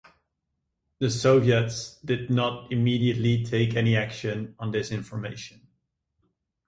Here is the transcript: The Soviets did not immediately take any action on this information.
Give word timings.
The 0.97 1.11
Soviets 1.11 1.99
did 2.01 2.31
not 2.31 2.71
immediately 2.71 3.43
take 3.45 3.75
any 3.75 3.95
action 3.95 4.55
on 4.57 4.71
this 4.71 4.89
information. 4.91 5.67